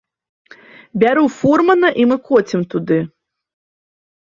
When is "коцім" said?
2.31-2.61